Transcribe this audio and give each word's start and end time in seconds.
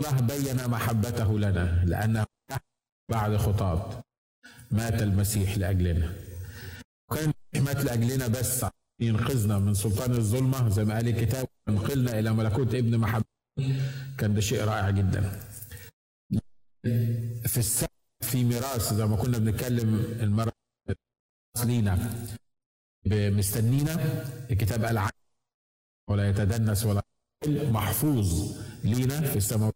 الله 0.00 0.20
بين 0.20 0.68
محبته 0.68 1.38
لنا 1.38 1.84
لأنه 1.84 2.26
بعد 3.10 3.36
خطاة 3.36 4.02
مات 4.70 5.02
المسيح 5.02 5.58
لأجلنا. 5.58 6.14
وكان 7.10 7.32
مات 7.56 7.84
لأجلنا 7.84 8.26
بس. 8.26 8.66
ينقذنا 9.00 9.58
من 9.58 9.74
سلطان 9.74 10.10
الظلمة. 10.10 10.68
زي 10.68 10.84
ما 10.84 10.94
قال 10.94 11.08
الكتاب 11.08 11.48
ينقلنا 11.68 12.18
إلى 12.18 12.32
ملكوت 12.32 12.74
ابن 12.74 12.98
محبته 12.98 13.28
كان 14.18 14.34
ده 14.34 14.40
شيء 14.40 14.64
رائع 14.64 14.90
جدا. 14.90 15.40
في 17.46 17.56
السماء 17.56 17.90
في 18.20 18.44
ميراث 18.44 18.94
زي 18.94 19.06
ما 19.06 19.16
كنا 19.16 19.38
بنتكلم 19.38 19.94
المرة 20.20 20.52
لينا. 21.64 21.94
مستنينا 23.06 23.94
الكتاب 24.50 24.84
قال 24.84 25.10
ولا 26.10 26.28
يتدنس 26.28 26.84
ولا 26.84 27.02
محفوظ 27.48 28.56
لينا 28.84 29.20
في 29.20 29.36
السماء 29.36 29.72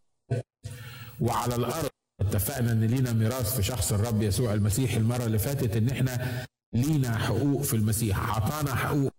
وعلى 1.20 1.54
الأرض. 1.54 1.88
اتفقنا 2.20 2.72
إن 2.72 2.84
لينا 2.84 3.12
ميراث 3.12 3.56
في 3.56 3.62
شخص 3.62 3.92
الرب 3.92 4.22
يسوع 4.22 4.54
المسيح 4.54 4.94
المرة 4.94 5.24
اللي 5.26 5.38
فاتت 5.38 5.76
إن 5.76 5.88
إحنا 5.88 6.46
لينا 6.74 7.18
حقوق 7.18 7.62
في 7.62 7.74
المسيح. 7.76 8.18
أعطانا 8.18 8.74
حقوق. 8.74 9.12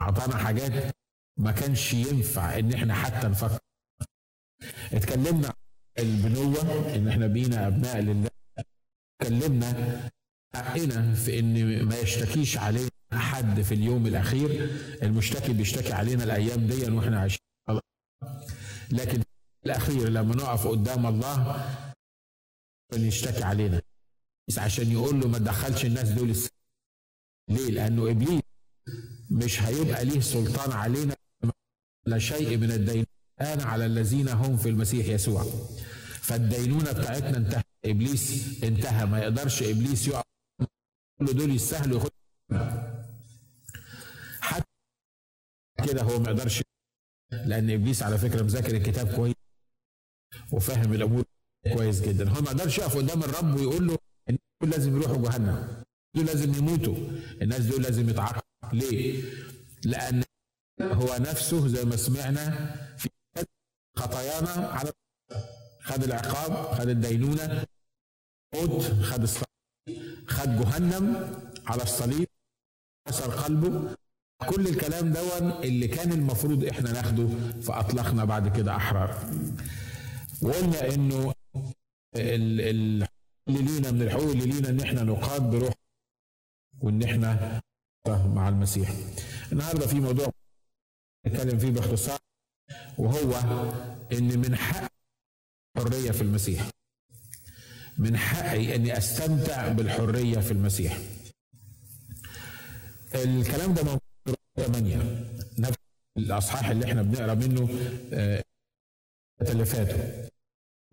أعطانا 0.00 0.36
حاجات 0.36 0.94
ما 1.38 1.52
كانش 1.52 1.94
ينفع 1.94 2.58
إن 2.58 2.72
إحنا 2.72 2.94
حتى 2.94 3.26
نفكر. 3.28 3.58
اتكلمنا 4.92 5.52
البنوة 5.98 6.94
إن 6.96 7.08
إحنا 7.08 7.26
بينا 7.26 7.66
أبناء 7.66 8.00
لله. 8.00 8.30
اتكلمنا 9.22 10.10
حقنا 10.54 11.14
في 11.14 11.38
إن 11.38 11.82
ما 11.84 11.98
يشتكيش 11.98 12.58
علينا 12.58 12.90
حد 13.12 13.60
في 13.62 13.74
اليوم 13.74 14.06
الأخير. 14.06 14.70
المشتكي 15.02 15.52
بيشتكي 15.52 15.92
علينا 15.92 16.24
الأيام 16.24 16.66
دي 16.66 16.90
وإحنا 16.90 17.20
عايشين. 17.20 17.38
لكن 18.92 19.22
في 19.66 19.72
الأخير 19.72 20.08
لما 20.08 20.34
نقف 20.34 20.66
قدام 20.66 21.06
الله 21.06 21.66
يشتكي 22.94 23.42
علينا. 23.44 23.82
بس 24.48 24.58
عشان 24.58 24.92
يقول 24.92 25.20
له 25.20 25.28
ما 25.28 25.38
تدخلش 25.38 25.84
الناس 25.84 26.08
دول. 26.08 26.36
ليه؟ 27.50 27.70
لأنه 27.70 28.10
إبليس 28.10 28.42
مش 29.30 29.62
هيبقى 29.62 30.04
ليه 30.04 30.20
سلطان 30.20 30.72
علينا 30.72 31.16
لا 32.06 32.18
شيء 32.18 32.56
من 32.56 32.70
الدين 32.70 33.06
الان 33.40 33.60
على 33.60 33.86
الذين 33.86 34.28
هم 34.28 34.56
في 34.56 34.68
المسيح 34.68 35.06
يسوع. 35.06 35.42
فالدينونة 36.22 36.92
بتاعتنا 36.92 37.36
انتهى 37.36 37.62
إبليس 37.84 38.44
انتهى. 38.64 39.06
ما 39.06 39.18
يقدرش 39.18 39.62
إبليس 39.62 40.08
يقف 40.08 40.22
كل 41.18 41.26
دول 41.26 41.50
يستاهلوا 41.54 41.98
ياخد 42.00 42.10
حتى 44.40 44.64
كده 45.88 46.02
هو 46.02 46.18
ما 46.18 46.30
يقدرش 46.30 46.62
لأن 47.32 47.70
إبليس 47.70 48.02
على 48.02 48.18
فكرة 48.18 48.42
مذاكر 48.42 48.76
الكتاب 48.76 49.14
كويس. 49.16 49.34
وفاهم 50.52 50.92
الأمور 50.92 51.24
كويس 51.72 52.00
جدا. 52.00 52.28
هو 52.28 52.40
ما 52.40 52.50
يقدرش 52.50 52.78
يقف 52.78 52.96
قدام 52.96 53.22
الرب 53.22 53.54
ويقول 53.56 53.86
له 53.86 53.98
الناس 54.28 54.40
دول 54.60 54.70
لازم 54.70 54.96
يروحوا 54.96 55.16
جهنم. 55.16 55.82
دول 56.14 56.26
لازم 56.26 56.54
يموتوا. 56.54 56.96
الناس 57.42 57.60
دول 57.60 57.82
لازم 57.82 58.08
يتعاقبوا 58.08 58.42
ليه؟ 58.72 59.22
لأن 59.84 60.22
هو 60.82 61.16
نفسه 61.20 61.68
زي 61.68 61.84
ما 61.84 61.96
سمعنا 61.96 62.74
في 62.98 63.08
خطايانا 63.96 64.50
على 64.68 64.92
خد 65.82 66.02
العقاب 66.04 66.74
خد 66.78 66.88
الدينونة 66.88 67.64
موت 68.54 68.82
خد 68.82 69.22
الصليب 69.22 69.46
خد 70.26 70.48
جهنم 70.48 71.30
على 71.66 71.82
الصليب 71.82 72.28
كسر 73.08 73.30
قلبه. 73.30 73.96
كل 74.48 74.66
الكلام 74.68 75.12
دون 75.12 75.50
اللي 75.50 75.88
كان 75.88 76.12
المفروض 76.12 76.64
إحنا 76.64 76.92
ناخده 76.92 77.28
فأطلقنا 77.62 78.24
بعد 78.24 78.56
كده 78.56 78.76
أحرار. 78.76 79.30
وقلنا 80.42 80.94
إنه 80.94 81.34
ال- 82.16 82.60
ال- 82.60 83.06
اللي 83.48 83.62
لينا 83.62 83.90
من 83.90 84.02
الحقوق 84.02 84.30
اللي 84.30 84.46
لينا 84.46 84.68
إن 84.68 84.80
إحنا 84.80 85.02
نقاد 85.02 85.42
بروح 85.50 85.74
وإن 86.80 87.02
إحنا 87.02 87.60
مع 88.08 88.48
المسيح. 88.48 88.90
النهارده 89.52 89.86
في 89.86 90.00
موضوع 90.00 90.30
نتكلم 91.26 91.58
فيه 91.58 91.70
باختصار 91.70 92.18
وهو 92.98 93.34
إن 94.12 94.38
من 94.38 94.56
حق 94.56 94.88
الحرية 95.76 96.10
في 96.10 96.20
المسيح. 96.22 96.70
من 97.98 98.16
حقي 98.16 98.74
إني 98.74 98.98
أستمتع 98.98 99.68
بالحرية 99.72 100.38
في 100.40 100.50
المسيح. 100.50 100.98
الكلام 103.14 103.74
ده 103.74 103.82
موجود 103.82 104.00
في 104.56 104.62
8 104.64 104.96
نفس 105.58 105.76
الأصحاح 106.18 106.68
اللي 106.68 106.84
إحنا 106.84 107.02
بنقرأ 107.02 107.34
منه 107.34 107.68
آه، 108.12 108.44
اللي 109.40 109.64
فاتوا. 109.64 110.28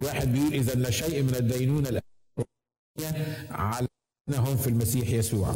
واحد 0.02 0.28
بيقول 0.28 0.54
إذا 0.54 0.74
لا 0.74 0.92
شيء 0.92 1.24
من 1.24 1.36
الدينونة 1.36 1.90
الأبدية 1.90 3.48
على 3.52 3.88
هم 4.30 4.58
في 4.58 4.68
المسيح 4.68 5.10
يسوع. 5.10 5.56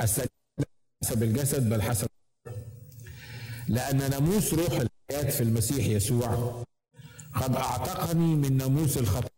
السليم 0.00 0.28
حسب 1.04 1.22
الجسد 1.22 1.68
بل 1.68 1.82
حسب 1.82 2.08
لأن 3.68 4.10
ناموس 4.10 4.54
روح 4.54 4.72
الحياة 4.72 5.30
في 5.30 5.42
المسيح 5.42 5.86
يسوع. 5.86 6.64
قد 7.34 7.56
أعتقني 7.56 8.36
من 8.36 8.56
ناموس 8.56 8.96
الخطأ 8.98 9.30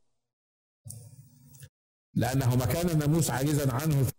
لأنه 2.15 2.57
ما 2.57 2.67
كان 2.67 2.91
الناموس 2.91 3.31
عاجزا 3.31 3.73
عنه 3.73 4.05
في 4.05 4.13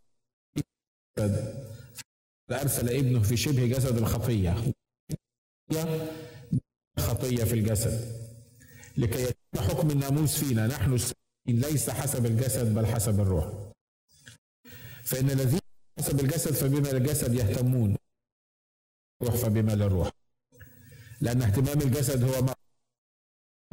الجسد 1.17 1.63
فأرسل 2.49 2.89
ابنه 2.89 3.21
في 3.21 3.37
شبه 3.37 3.65
جسد 3.67 3.97
الخطية 3.97 4.73
خطية 6.99 7.43
في 7.43 7.53
الجسد. 7.53 8.22
لكي 8.97 9.23
يتم 9.23 9.69
حكم 9.69 9.89
الناموس 9.89 10.43
فينا. 10.43 10.67
نحن 10.67 10.93
السبيين 10.93 11.71
ليس 11.71 11.89
حسب 11.89 12.25
الجسد 12.25 12.73
بل 12.73 12.85
حسب 12.85 13.19
الروح. 13.19 13.73
فإن 15.03 15.29
الذين 15.29 15.59
حسب 15.99 16.19
الجسد 16.19 16.51
فبما 16.51 16.91
الجسد 16.91 17.33
يهتمون 17.33 17.97
روح 19.23 19.35
فبما 19.35 19.71
للروح 19.71 20.11
لأن 21.21 21.41
اهتمام 21.41 21.81
الجسد 21.81 22.23
هو 22.23 22.41
ما 22.41 22.53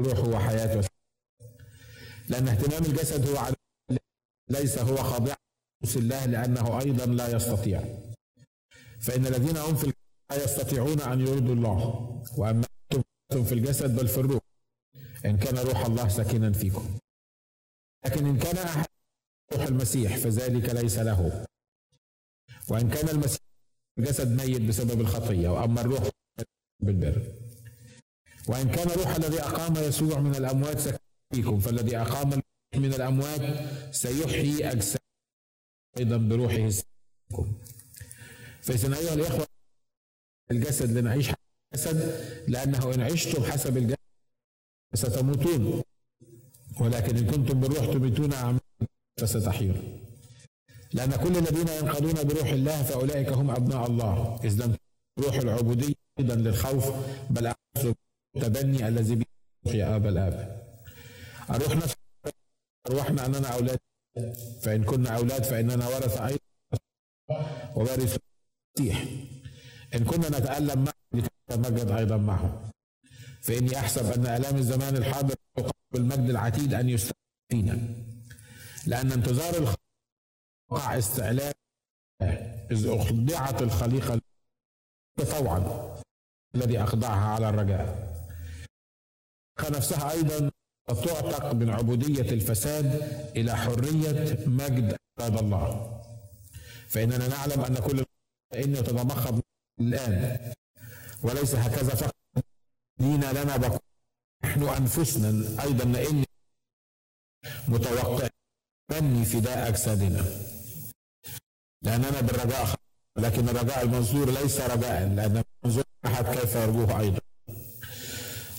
الروح 0.01 0.19
هو 0.19 0.39
حياة. 0.39 0.85
لأن 2.29 2.49
اهتمام 2.49 2.85
الجسد 2.85 3.29
هو 3.29 3.55
ليس 4.51 4.79
هو 4.79 4.97
خاضع 4.97 5.35
لناموس 5.83 5.97
الله 5.97 6.27
لأنه 6.27 6.81
أيضا 6.81 7.07
لا 7.07 7.37
يستطيع. 7.37 7.81
فإن 9.01 9.27
الذين 9.27 9.57
هم 9.57 9.77
في 9.77 9.85
الجسد 9.85 9.97
لا 10.31 10.45
يستطيعون 10.45 11.01
أن 11.01 11.21
يرضوا 11.21 11.55
الله. 11.55 11.79
وأما 12.37 12.67
أنتم 12.93 13.45
في 13.45 13.55
الجسد 13.55 13.97
بل 13.97 14.09
في 14.09 14.21
الروح. 14.21 14.50
إن 15.25 15.37
كان 15.37 15.59
روح 15.59 15.85
الله 15.87 16.09
ساكنا 16.09 16.53
فيكم. 16.53 16.99
لكن 18.07 18.27
إن 18.27 18.39
كان 18.39 18.57
أحد 18.57 18.87
روح 19.53 19.63
المسيح 19.63 20.17
فذلك 20.17 20.69
ليس 20.69 20.99
له. 20.99 21.47
وإن 22.69 22.89
كان 22.89 23.09
المسيح 23.09 23.41
الجسد 23.99 24.43
ميت 24.43 24.61
بسبب 24.63 25.01
الخطية 25.01 25.49
وأما 25.49 25.81
الروح 25.81 26.09
بالبر. 26.83 27.23
وإن 28.49 28.71
كان 28.71 28.89
روح 28.89 29.15
الذي 29.15 29.41
أقام 29.41 29.77
يسوع 29.77 30.19
من 30.21 30.35
الأموات 30.35 30.79
ساكن 30.79 30.99
فيكم 31.35 31.61
فالذي 31.61 31.97
أقام 31.97 32.43
من 32.75 32.95
الأموات 32.95 33.41
سيحيي 33.95 34.73
أجساد 34.73 35.01
أيضا 35.99 36.17
بروحه 36.17 36.69
فيكم 36.69 37.53
فإذا 38.63 38.99
أيها 38.99 39.15
الإخوة 39.15 39.47
الجسد 40.51 40.91
لنعيش 40.99 41.29
حسب 41.29 41.37
الجسد 41.75 42.25
لأنه 42.49 42.95
إن 42.95 43.01
عشتم 43.01 43.45
حسب 43.45 43.77
الجسد 43.77 44.00
ستموتون 44.95 45.83
ولكن 46.81 47.17
إن 47.17 47.27
كنتم 47.27 47.61
بالروح 47.61 47.87
تميتون 47.87 48.33
أعمالكم 48.33 48.87
فستحيون. 49.21 50.01
لأن 50.93 51.11
كل 51.11 51.37
الذين 51.37 51.69
ينقضون 51.69 52.15
بروح 52.25 52.49
الله 52.49 52.83
فأولئك 52.83 53.29
هم 53.29 53.51
أبناء 53.51 53.87
الله. 53.87 54.41
إذ 54.45 54.65
لم 54.65 54.77
روح 55.19 55.35
العبودية 55.35 55.95
أيضا 56.19 56.35
للخوف 56.35 56.85
بل 57.31 57.53
التبني 58.37 58.89
الذي 58.89 59.15
به 59.15 59.27
يا 59.75 59.97
أبا 59.97 60.09
الآب. 60.09 60.63
الروح 61.51 61.77
نفسه 61.77 61.97
أرواحنا 62.87 63.27
أننا 63.27 63.49
أولاد. 63.49 63.79
فإن 64.63 64.85
كنا 64.85 65.17
أولاد 65.17 65.45
فإننا 65.45 65.89
ورث 65.89 66.21
أيضا 66.21 66.41
ووارث 67.77 68.19
المسيح. 68.79 69.05
إن 69.95 70.05
كنا 70.05 70.29
نتألم 70.29 70.85
معه 70.85 70.95
لنتمجد 71.51 71.91
أيضا 71.91 72.17
معه. 72.17 72.71
فإني 73.43 73.79
أحسب 73.79 74.13
أن 74.13 74.27
آلام 74.27 74.57
الزمان 74.57 74.97
الحاضر 74.97 75.35
بالمجد 75.93 76.31
العتيد 76.31 76.75
أن 76.75 76.89
يستمر 76.89 77.13
فينا 77.49 77.79
لأن 78.87 79.13
انتظار 79.13 79.57
الخ... 79.57 79.75
وقع 80.71 80.99
استعلاء 80.99 81.53
إذ 82.71 82.87
أخضعت 82.89 83.63
الخليقة 83.63 84.21
طوعا 85.31 85.97
الذي 86.55 86.83
أخضعها 86.83 87.35
على 87.35 87.49
الرجاء. 87.49 88.11
نفسها 89.71 90.11
أيضا 90.11 90.51
تعتق 90.89 91.53
من 91.53 91.71
عبودية 91.71 92.31
الفساد 92.33 92.87
إلى 93.37 93.57
حرية 93.57 94.39
مجد 94.47 94.97
أولاد 95.21 95.39
الله. 95.39 96.01
فإننا 96.89 97.29
نعلم 97.29 97.61
أن 97.61 97.75
كل 97.75 98.05
إن 98.55 98.75
يتضمخض 98.75 99.41
الآن 99.81 100.39
وليس 101.23 101.55
هكذا 101.55 101.95
فقط. 101.95 102.20
دين 103.01 103.25
لنا 103.25 103.57
بقى 103.57 103.81
نحن 104.45 104.63
أنفسنا 104.63 105.63
أيضا 105.63 105.85
لأن 105.85 106.25
متوقع 107.69 108.29
مني 108.91 109.25
فداء 109.25 109.69
أجسادنا. 109.69 110.25
لأننا 111.83 112.21
بالرجاء 112.21 112.75
لكن 113.17 113.49
الرجاء 113.49 113.83
المنظور 113.83 114.31
ليس 114.31 114.61
رجاء 114.61 115.09
لأن 115.09 115.43
المنظور 115.65 115.85
أحد 116.07 116.25
كيف 116.25 116.55
يرجوه 116.55 117.01
أيضا. 117.01 117.21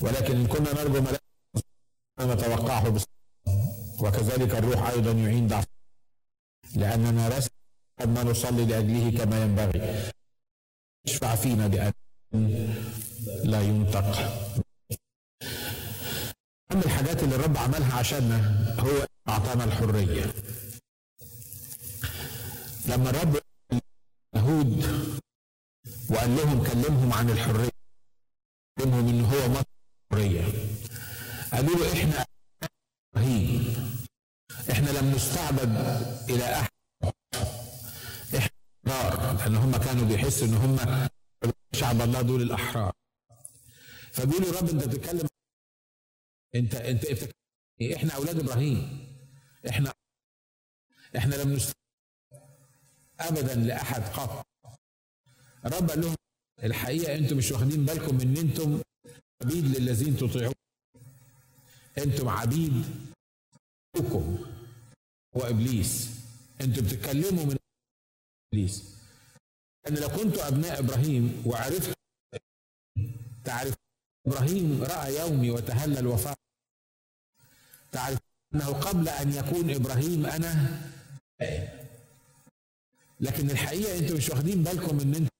ولكن 0.01 0.35
إن 0.35 0.47
كنا 0.47 0.73
نرجو 0.73 1.01
ملائكة 1.01 1.21
نتوقعه 2.21 2.97
وكذلك 4.01 4.55
الروح 4.55 4.89
أيضا 4.89 5.11
يعين 5.11 5.47
ضعف. 5.47 5.65
لأننا 6.75 7.29
لسنا 7.29 7.51
ما 8.05 8.23
نصلي 8.23 8.65
لأجله 8.65 9.17
كما 9.17 9.43
ينبغي. 9.43 10.11
اشفع 11.07 11.35
فينا 11.35 11.67
بان 11.67 11.93
لا 13.43 13.61
ينطق. 13.61 14.07
من 16.71 16.81
الحاجات 16.85 17.23
اللي 17.23 17.35
الرب 17.35 17.57
عملها 17.57 17.99
عشاننا 17.99 18.39
هو 18.79 19.07
أعطانا 19.29 19.63
الحرية. 19.63 20.33
لما 22.85 23.09
الرب 23.09 23.39
اليهود 24.35 24.83
وقال 26.09 26.35
لهم 26.35 26.63
كلمهم 26.63 27.13
عن 27.13 27.29
الحرية 27.29 27.69
كلمهم 28.79 29.07
إن 29.09 29.21
هو 29.25 29.49
مصر 29.49 29.65
الحريه 30.11 30.43
قالوا 31.53 31.75
له 31.75 31.93
إحنا 31.93 32.25
إبراهيم 33.15 33.75
إحنا 34.71 34.89
لم 34.89 35.11
نستعبد 35.15 35.75
إلى 36.29 36.43
أحد. 36.59 36.69
إحنا 38.37 38.49
احرار 38.87 39.37
لأن 39.37 39.55
هم 39.55 39.77
كانوا 39.77 40.05
بيحسوا 40.05 40.47
إن 40.47 40.53
هم 40.53 41.09
شعب 41.73 42.01
الله 42.01 42.21
دول 42.21 42.41
الأحرار. 42.41 42.93
فبيقولوا 44.11 44.59
رب 44.61 44.69
أنت 44.69 44.87
بتتكلم 44.87 45.27
انت 46.55 46.75
انت 46.75 47.05
إحنا 47.95 48.13
أولاد 48.13 48.39
إبراهيم. 48.39 49.07
إحنا 49.69 49.93
إحنا 51.17 51.35
لم 51.35 51.53
نستعبد 51.53 51.75
ابدا 53.19 53.55
لأحد 53.55 54.01
قط. 54.01 54.45
الرب 55.65 55.89
قال 55.89 56.01
لهم 56.01 56.15
الحقيقة 56.63 57.15
أنتم 57.15 57.37
مش 57.37 57.51
واخدين 57.51 57.85
بالكم 57.85 58.21
إن 58.21 58.37
أنتم 58.37 58.81
عبيد 59.43 59.65
للذين 59.65 60.17
تطيعون. 60.17 60.53
أنتم 61.97 62.29
عبيد 62.29 62.85
هو 65.37 65.41
إبليس. 65.43 66.09
أنتم 66.61 66.81
بتتكلموا 66.81 67.45
من 67.45 67.57
إبليس. 68.53 69.00
ان 69.87 69.93
لو 69.95 70.07
كنتوا 70.09 70.47
أبناء 70.47 70.79
إبراهيم 70.79 71.43
وعرفتوا 71.45 71.93
تعرف 73.43 73.75
إبراهيم 74.27 74.83
رأى 74.83 75.15
يومي 75.19 75.51
وتهلل 75.51 76.07
وفاق 76.07 76.35
تعرف 77.91 78.19
أنه 78.55 78.67
قبل 78.67 79.09
أن 79.09 79.33
يكون 79.33 79.69
إبراهيم 79.75 80.25
أنا 80.25 80.81
لكن 83.19 83.49
الحقيقة 83.49 83.99
أنتوا 83.99 84.17
مش 84.17 84.29
واخدين 84.29 84.63
بالكم 84.63 84.99
إن 84.99 85.15
أنتوا 85.15 85.31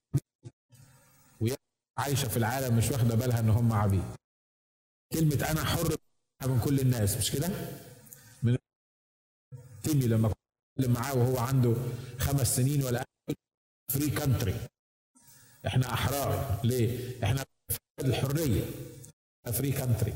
عايشة 1.97 2.27
في 2.27 2.37
العالم 2.37 2.77
مش 2.77 2.91
واخدة 2.91 3.15
بالها 3.15 3.39
إن 3.39 3.49
هم 3.49 3.73
عبيد. 3.73 4.03
كلمة 5.13 5.51
أنا 5.51 5.63
حر 5.65 5.95
من 6.45 6.59
كل 6.59 6.79
الناس 6.79 7.17
مش 7.17 7.31
كده؟ 7.31 7.49
من 8.43 8.57
تيمي 9.83 10.07
لما 10.07 10.27
كنت 10.27 10.87
معاه 10.87 11.15
وهو 11.15 11.37
عنده 11.37 11.75
خمس 12.19 12.55
سنين 12.55 12.83
ولا 12.83 13.05
free 13.93 14.09
country 14.09 14.55
إحنا 15.67 15.93
أحرار. 15.93 16.61
ليه؟ 16.63 17.23
إحنا 17.23 17.45
الحرية. 17.99 18.65
free 19.53 19.71
country 19.71 20.13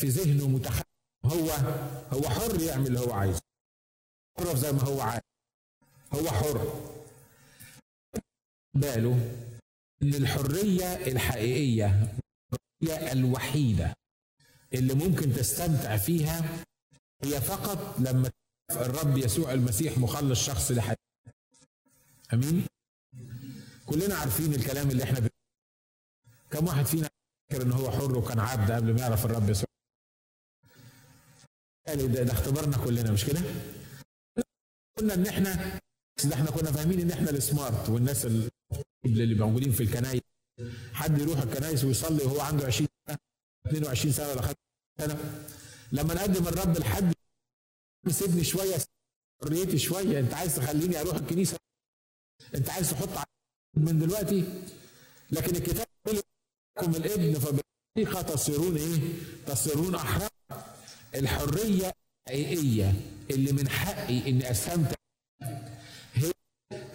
في 0.00 0.06
ذهنه 0.08 0.48
متخيل 0.48 0.84
هو 1.24 1.50
هو 2.12 2.28
حر 2.28 2.60
يعمل 2.62 2.86
اللي 2.86 3.00
هو 3.00 3.12
عايزه. 3.12 3.40
حر 4.38 4.56
زي 4.56 4.72
ما 4.72 4.82
هو 4.82 5.00
عايز. 5.00 5.22
هو 6.12 6.30
حر. 6.30 6.90
باله 8.74 9.14
إن 10.02 10.14
الحرية 10.14 10.94
الحقيقية 11.06 12.18
هي 12.82 13.12
الوحيدة. 13.12 13.94
اللي 14.74 14.94
ممكن 14.94 15.32
تستمتع 15.32 15.96
فيها 15.96 16.64
هي 17.24 17.40
فقط 17.40 18.00
لما 18.00 18.30
الرب 18.70 19.18
يسوع 19.18 19.52
المسيح 19.52 19.98
مخلص 19.98 20.46
شخص 20.46 20.70
لحياتك 20.70 21.01
أمين. 22.32 22.66
كلنا 23.86 24.14
عارفين 24.14 24.54
الكلام 24.54 24.90
اللي 24.90 25.02
إحنا 25.04 25.18
بنقوله 25.18 25.32
كم 26.50 26.66
واحد 26.66 26.84
فينا 26.86 27.08
فاكر 27.50 27.62
إن 27.62 27.72
هو 27.72 27.90
حر 27.90 28.18
وكان 28.18 28.38
عبد 28.40 28.70
قبل 28.70 28.94
ما 28.94 29.00
يعرف 29.00 29.24
الرب 29.24 29.50
يسوع؟ 29.50 29.66
يعني 31.86 32.06
ده, 32.06 32.22
ده 32.22 32.32
اختبارنا 32.32 32.76
كلنا 32.84 33.10
مش 33.12 33.24
كده؟ 33.24 33.40
قلنا 34.98 35.14
إن 35.14 35.26
إحنا 35.26 35.80
ده 36.24 36.34
إحنا 36.34 36.50
كنا 36.50 36.72
فاهمين 36.72 37.00
إن 37.00 37.10
إحنا 37.10 37.30
السمارت 37.30 37.88
والناس 37.88 38.26
اللي 38.26 39.34
موجودين 39.34 39.72
في 39.72 39.82
الكنايس. 39.82 40.20
حد 40.92 41.18
يروح 41.18 41.38
الكنايس 41.40 41.84
ويصلي 41.84 42.24
وهو 42.24 42.40
عنده 42.40 42.66
20 42.66 42.88
سنة 43.08 43.16
22 43.66 44.12
سنة 44.12 44.28
ولا 44.28 44.42
5 44.42 44.54
سنة؟ 45.00 45.44
لما 45.92 46.14
نقدم 46.14 46.48
الرب 46.48 46.78
لحد 46.78 47.12
سيبني 48.08 48.44
شوية 48.44 48.76
حريتي 49.42 49.78
شوية 49.78 50.20
أنت 50.20 50.34
عايز 50.34 50.56
تخليني 50.56 51.00
أروح 51.00 51.16
الكنيسة؟ 51.16 51.56
انت 52.54 52.70
عايز 52.70 52.90
تحط 52.90 53.08
من 53.76 53.98
دلوقتي 53.98 54.44
لكن 55.30 55.56
الكتاب 55.56 55.86
يقول 56.06 56.22
الابن 56.96 57.34
فبالحقيقه 57.38 58.22
تصيرون 58.34 58.76
إيه؟ 58.76 58.98
تصيرون 59.46 59.94
أحرار 59.94 60.30
الحرية 61.14 61.92
الحقيقية 62.28 62.94
اللي 63.30 63.52
من 63.52 63.68
حقي 63.68 64.28
إني 64.30 64.50
أستمتع 64.50 64.94
هي 66.14 66.32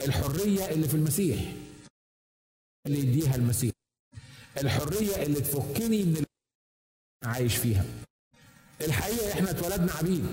الحرية 0.06 0.70
اللي 0.72 0.88
في 0.88 0.94
المسيح. 0.94 1.54
اللي 2.88 3.00
يديها 3.00 3.36
المسيح. 3.36 3.72
الحرية 4.58 5.24
اللي 5.24 5.42
تفكني 5.42 6.04
من 6.04 6.24
عايش 7.24 7.56
فيها. 7.56 7.86
الحقيقة 8.82 9.34
إحنا 9.34 9.50
اتولدنا 9.52 9.92
عبيد. 9.94 10.26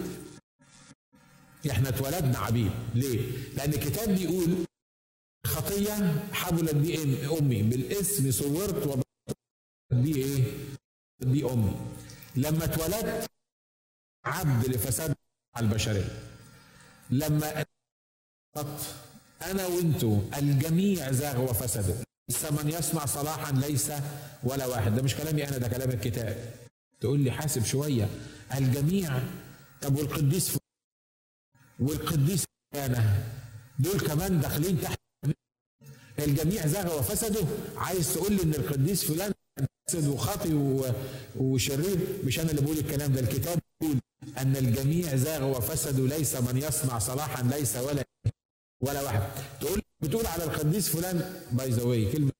إحنا 1.70 1.88
اتولدنا 1.88 2.38
عبيد. 2.38 2.72
ليه؟ 2.94 3.20
لأن 3.56 3.72
الكتاب 3.72 4.08
بيقول 4.08 4.64
خطية 5.46 6.24
حبلت 6.32 6.74
بي 6.74 7.26
أمي. 7.38 7.62
بالاسم 7.62 8.30
صورت 8.30 8.98
بي 9.92 10.16
إيه 10.16 10.44
بي 11.20 11.44
أمي. 11.52 11.76
لما 12.36 12.64
اتولدت 12.64 13.26
عبد 14.24 14.68
لفساد 14.68 15.14
البشرية. 15.58 16.22
لما 17.10 17.64
أنا 19.42 19.66
وانتو 19.66 20.20
الجميع 20.36 21.12
زاغ 21.12 21.50
وفسدوا 21.50 21.94
ليس 22.28 22.44
من 22.52 22.70
يصنع 22.70 23.06
صلاحا 23.06 23.52
ليس 23.52 23.92
ولا 24.42 24.66
واحد. 24.66 24.94
ده 24.94 25.02
مش 25.02 25.14
كلامي 25.14 25.48
أنا 25.48 25.58
ده 25.58 25.68
كلام 25.68 25.90
الكتاب. 25.90 26.54
تقول 27.00 27.20
لي 27.20 27.30
حاسب 27.30 27.64
شوية. 27.64 28.08
الجميع 28.54 29.22
طب 29.82 29.96
والقديس 29.96 30.58
والقديس 31.80 32.44
أنا 32.74 33.22
دول 33.78 34.00
كمان 34.00 34.40
داخلين 34.40 34.80
تحت 34.80 34.98
الجميع 36.18 36.66
زاغ 36.66 36.98
وفسدوا 36.98 37.46
عايز 37.76 38.14
تقول 38.14 38.32
لي 38.32 38.42
إن 38.42 38.54
القديس 38.54 39.04
فلان 39.04 39.32
فاسد 39.88 40.08
وخاطي 40.08 40.54
وشرير؟ 41.36 41.98
مش 42.24 42.40
أنا 42.40 42.50
اللي 42.50 42.62
بقول 42.62 42.78
الكلام 42.78 43.12
ده. 43.12 43.20
الكتاب 43.20 43.58
بيقول 43.80 43.98
أن 44.38 44.56
الجميع 44.56 45.16
زاغ 45.16 45.44
وفسدوا 45.56 46.08
ليس 46.08 46.34
من 46.36 46.56
يصنع 46.56 46.98
صلاحا 46.98 47.42
ليس 47.42 47.76
ولا 47.76 48.04
ولا 48.82 49.02
واحد. 49.02 49.22
تقول 49.60 49.82
بتقول 50.02 50.26
على 50.26 50.44
القديس 50.44 50.88
فلان 50.88 51.42
by 51.52 51.70
the 51.70 51.82
way 51.82 52.12
كلمة 52.12 52.32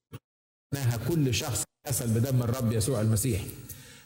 معناها 0.74 0.96
كل 1.08 1.34
شخص 1.34 1.62
غسل 1.88 2.08
بدم 2.08 2.42
الرب 2.42 2.72
يسوع 2.72 3.00
المسيح. 3.00 3.44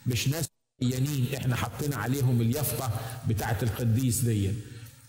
مش 0.07 0.27
ناس 0.27 0.45
يانين 0.81 1.27
إحنا 1.35 1.55
حطينا 1.55 1.95
عليهم 1.95 2.41
اليافطة 2.41 2.91
بتاعه 3.29 3.57
القديس 3.63 4.19
دي 4.19 4.51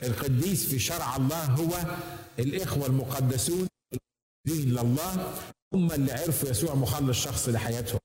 القديس 0.03 0.67
في 0.67 0.79
شرع 0.79 1.17
الله 1.17 1.45
هو 1.45 1.97
الإخوة 2.39 2.87
المقدسون 2.87 3.67
دين 4.51 4.69
لله 4.69 5.35
هم 5.75 5.93
اللي 5.93 6.13
عرفوا 6.13 6.49
يسوع 6.49 6.75
مخلص 6.75 7.25
شخص 7.25 7.49
لحياتهم 7.49 8.01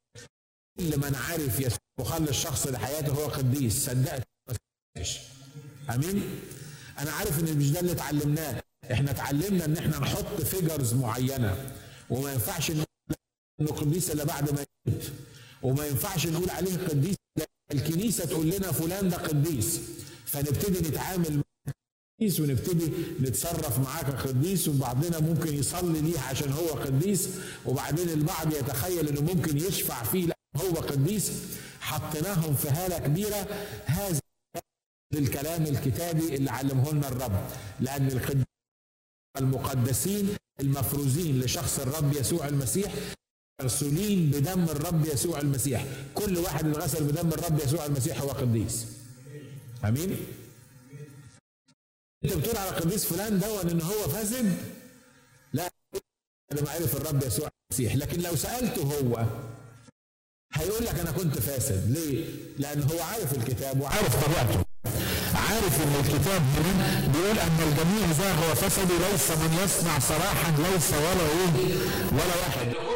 كل 0.79 0.97
من 0.97 1.15
عرف 1.15 1.59
يسوع 1.59 1.77
مخلص 1.99 2.31
شخص 2.41 2.67
لحياته 2.67 3.13
هو 3.13 3.25
قديس 3.27 3.85
صدقت. 3.85 4.23
آمين؟ 5.89 6.23
أنا 6.99 7.11
عارف 7.11 7.39
إن 7.39 7.57
مش 7.57 7.71
ده 7.71 7.79
اللي 7.79 7.91
اتعلمناه. 7.91 8.61
إحنا 8.91 9.11
اتعلمنا 9.11 9.65
إن 9.65 9.77
إحنا 9.77 9.99
نحط 9.99 10.41
فيجرز 10.41 10.93
معينة. 10.93 11.71
وما 12.09 12.33
ينفعش 12.33 12.71
نقول 12.71 12.85
إنه 13.61 13.71
قديس 13.71 14.11
إلا 14.11 14.23
بعد 14.23 14.51
ما 14.53 14.65
يموت. 14.87 15.11
وما 15.63 15.85
ينفعش 15.87 16.27
نقول 16.27 16.49
عليه 16.49 16.87
قديس 16.87 17.15
الكنيسة 17.71 18.25
تقول 18.25 18.49
لنا 18.49 18.71
فلان 18.71 19.09
ده 19.09 19.17
قديس. 19.17 19.79
فنبتدي 20.25 20.89
نتعامل 20.89 21.41
قديس 22.19 22.39
ونبتدي 22.39 22.91
نتصرف 23.21 23.79
معاه 23.79 24.01
كقديس 24.03 24.67
وبعضنا 24.67 25.19
ممكن 25.19 25.53
يصلي 25.53 26.01
ليه 26.01 26.19
عشان 26.19 26.51
هو 26.51 26.67
قديس 26.67 27.29
وبعدين 27.65 28.09
البعض 28.09 28.53
يتخيل 28.53 29.07
إنه 29.07 29.21
ممكن 29.21 29.57
يشفع 29.57 30.03
فيه 30.03 30.25
لا 30.25 30.35
هو 30.55 30.73
قديس 30.75 31.31
حطيناهم 31.79 32.55
في 32.55 32.67
هالة 32.69 32.97
كبيرة. 32.99 33.47
هذا 33.85 34.19
الكلام 35.13 35.63
الكتابي 35.63 36.35
اللي 36.35 36.51
علمه 36.51 36.91
لنا 36.91 37.07
الرب 37.07 37.47
لأن 37.79 38.07
القديس 38.07 38.45
المقدسين 39.37 40.29
المفروزين 40.59 41.39
لشخص 41.39 41.79
الرب 41.79 42.13
يسوع 42.13 42.47
المسيح 42.47 42.93
مرسولين 43.61 44.31
بدم 44.31 44.63
الرب 44.63 45.05
يسوع 45.05 45.39
المسيح. 45.39 45.85
كل 46.15 46.37
واحد 46.37 46.67
اتغسل 46.67 47.03
بدم 47.03 47.27
الرب 47.29 47.59
يسوع 47.59 47.85
المسيح 47.85 48.21
هو 48.21 48.29
قديس 48.29 48.85
آمين؟ 49.85 50.17
اللي 52.31 52.41
بتقول 52.41 52.57
على 52.57 52.69
قديس 52.69 53.05
فلان 53.05 53.39
دون 53.39 53.69
إن 53.69 53.81
هو 53.81 54.07
فاسد 54.09 54.57
لا 55.53 55.69
أنا 56.51 56.61
ما 56.61 56.69
عرف 56.71 56.95
الرب 56.95 57.23
يسوع 57.23 57.49
المسيح. 57.71 57.95
لكن 57.95 58.21
لو 58.21 58.35
سألته 58.35 58.81
هو 58.81 59.25
هيقول 60.53 60.85
لك 60.85 60.99
أنا 60.99 61.11
كنت 61.11 61.39
فاسد. 61.39 61.91
ليه؟ 61.91 62.25
لأن 62.57 62.83
هو 62.83 62.99
عارف 63.03 63.33
الكتاب 63.37 63.81
وعارف 63.81 64.25
طبيعته. 64.25 64.65
عارف 65.35 65.81
إن 65.83 65.95
الكتاب 65.99 66.41
بيقول 67.13 67.39
أن 67.39 67.59
الجميع 67.59 68.11
ذا 68.11 68.33
هو 68.33 68.55
فسد 68.55 68.91
ليس 68.91 69.31
من 69.31 69.59
يصنع 69.63 69.99
صراحا 69.99 70.51
ليس 70.51 70.93
ولا 70.93 71.23
ولا 72.11 72.35
واحد. 72.35 72.94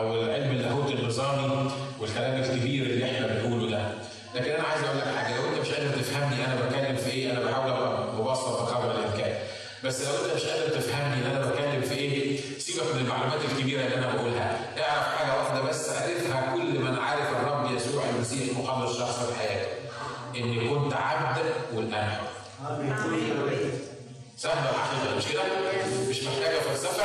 أو 0.00 0.12
علم 0.30 0.50
اللاهوت 0.50 0.90
النظامي 0.90 1.70
والكلام 2.00 2.40
الكبير 2.42 2.86
اللي 2.86 3.04
إحنا 3.04 3.26
بنقوله 3.26 3.70
ده. 3.70 3.92
لكن 4.34 4.50
أنا 4.50 4.62
عايز 4.68 4.84
أقول 4.84 4.98
لك 4.98 5.04
حاجة 5.16 5.36
لو 5.36 5.48
أنت 5.48 5.58
مش 5.60 5.68
قادر 5.72 5.88
تفهمني 5.90 6.44
أنا 6.46 6.54
بتكلم 6.54 6.96
في 6.96 7.10
إيه 7.10 7.32
أنا 7.32 7.40
بحاول 7.40 7.70
أبقى 7.72 8.14
مبسط 8.14 8.62
بقدر 8.62 8.90
الامكان. 8.98 9.34
بس 9.84 10.02
لو 10.08 10.24
أنت 10.24 10.34
مش 10.36 10.42
قادر 10.44 10.68
تفهمني 10.68 11.26
أنا 11.26 11.46
بتكلم 11.46 11.80
في 11.82 11.94
إيه 11.94 12.40
سيبك 12.58 12.94
من 12.94 13.00
المعلومات 13.00 13.38
الكبيرة 13.52 13.84
اللي 13.84 13.96
أنا 13.96 14.14
بقولها، 14.14 14.58
اعرف 14.78 15.16
حاجة 15.16 15.38
واحدة 15.38 15.62
بس 15.62 15.88
عرفها 15.90 16.52
كل 16.54 16.78
من 16.80 16.98
عارف 16.98 17.30
الرب 17.30 17.76
يسوع 17.76 18.02
المسيح 18.16 18.58
مقابل 18.58 18.94
شخص 18.94 19.18
في 19.24 19.38
حياته. 19.38 19.68
إني 20.36 20.68
كنت 20.68 20.92
عبد 20.94 21.42
والآن 21.74 22.08
حر. 22.10 22.26
سهلة 24.36 24.70
الحقيقة 24.70 25.16
مش 25.16 25.24
كده؟ 25.32 25.42
مش 26.08 26.22
محتاجة 26.24 26.58
فلسفة 26.58 27.04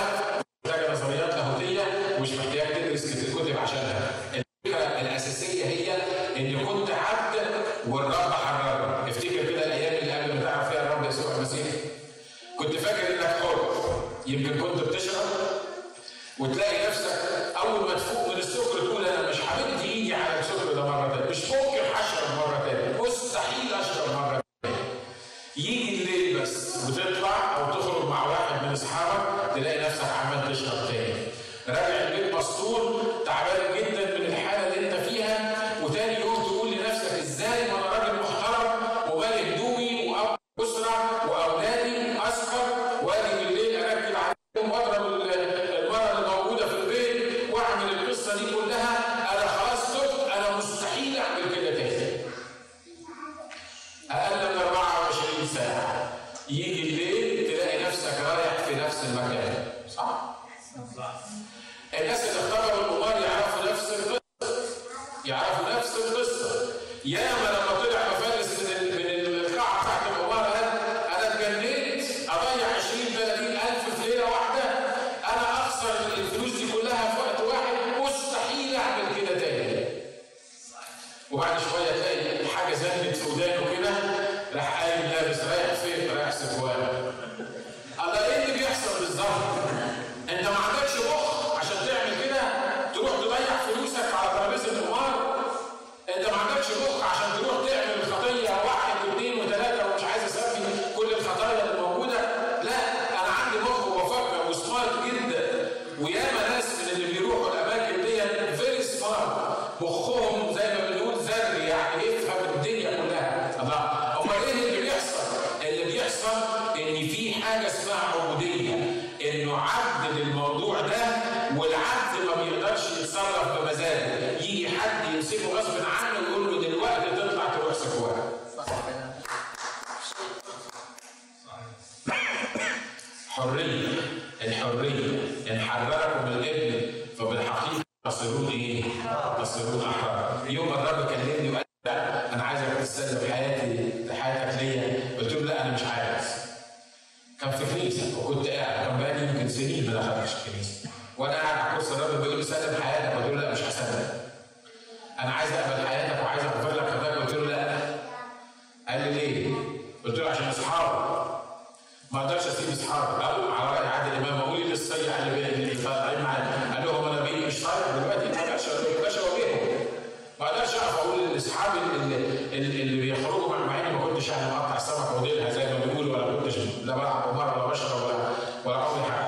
وأوحى 178.76 179.25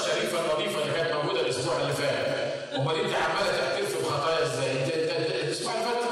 الشريفة 0.00 0.38
النظيفه 0.40 0.82
اللي 0.82 0.92
كانت 0.94 1.12
موجودة 1.14 1.40
الأسبوع 1.40 1.76
اللي 1.80 1.92
فات 1.92 2.26
امال 2.76 2.94
انت 3.04 3.14
عمالة 3.14 3.52
تحتفي 3.58 3.98
بخطايا 4.02 4.42
إزاي؟ 4.46 4.72
الأسبوع 5.44 5.72
اللي 5.74 5.84
فات 5.84 6.03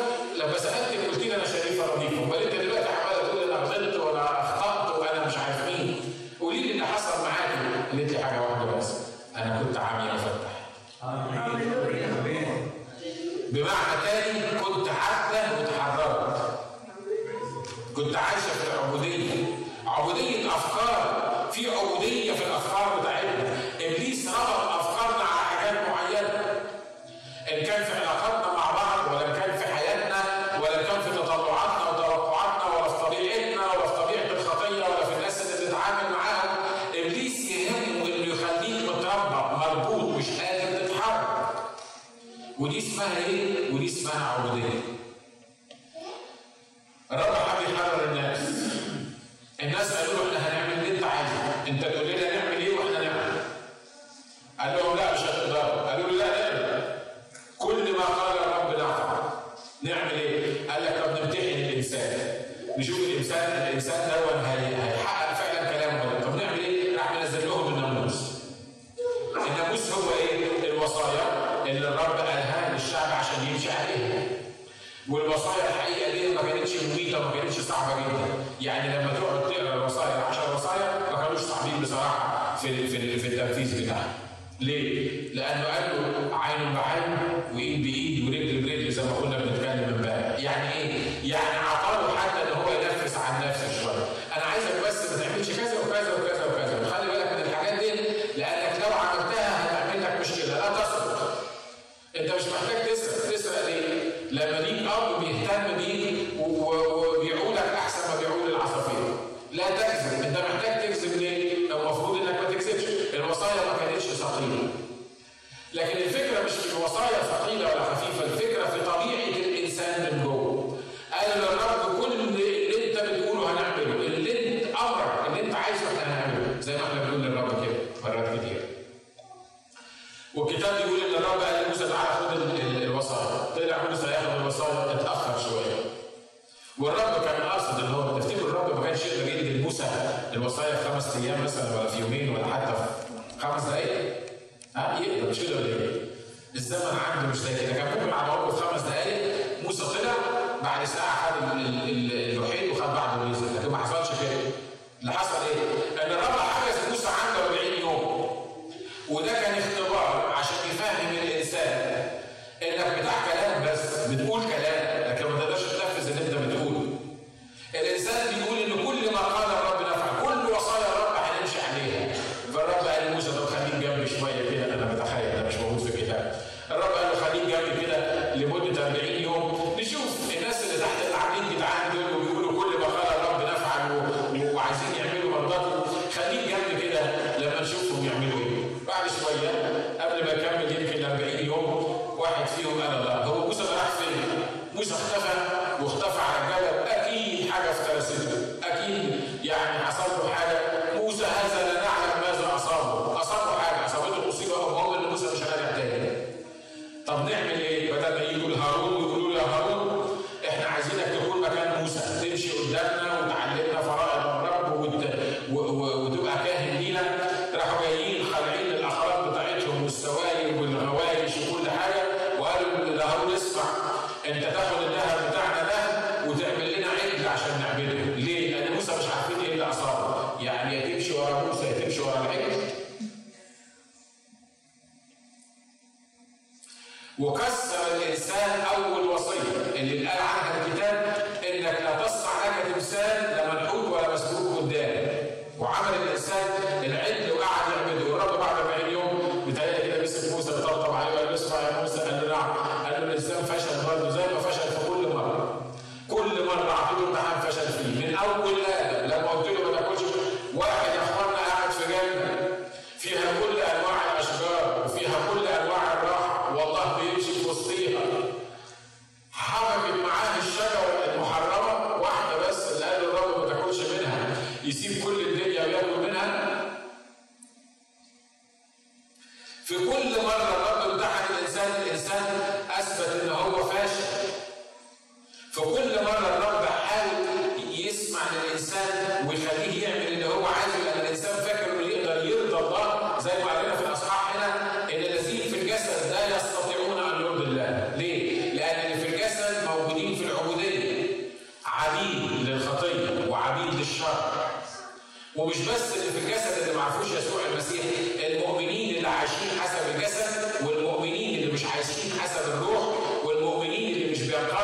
ومش 305.37 305.57
بس 305.59 305.92
اللي 305.97 306.12
في 306.12 306.18
الجسد 306.18 306.62
اللي 306.62 306.75
ما 306.75 306.83
عرفوش 306.83 307.07
يسوع 307.07 307.40
المسيح 307.53 307.85
المؤمنين 308.27 308.97
اللي 308.97 309.09
عايشين 309.09 309.61
حسب 309.61 309.95
الجسد 309.97 310.66
والمؤمنين 310.66 311.38
اللي 311.38 311.53
مش 311.53 311.64
عايشين 311.64 312.21
حسب 312.21 312.40
الروح 312.49 312.88
والمؤمنين 313.25 313.95
اللي 313.95 314.11
مش 314.11 314.18
بينقادوا 314.23 314.62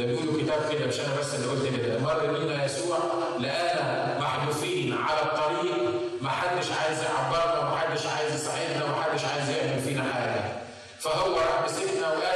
ده 0.00 0.06
بيقولوا 0.06 0.42
كتاب 0.42 0.60
كده 0.72 0.86
مش 0.86 1.00
أنا 1.00 1.20
بس 1.20 1.34
اللي 1.34 1.46
قلت 1.46 1.76
كده. 1.76 1.98
مر 1.98 2.38
بينا 2.38 2.64
يسوع 2.64 2.98
لقانا 3.40 4.18
محذوفين 4.20 4.92
على 5.08 5.22
الطريق 5.22 5.76
ما 6.20 6.30
حدش 6.30 6.66
عايز 6.72 6.98
يعبرنا 7.02 7.58
ومحدش 7.68 8.06
عايز 8.06 8.34
يساعدنا 8.34 8.84
ومحدش 8.84 9.24
عايز 9.24 9.48
يعمل 9.50 9.80
فينا 9.82 10.04
حاجة. 10.12 10.40
فهو 11.00 11.36
راح 11.36 11.64
مسكنا 11.64 12.08
وقال 12.08 12.29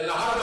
العرب 0.00 0.35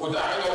وتقعده 0.00 0.49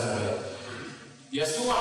السماوات. 0.00 0.38
يسوع 1.32 1.74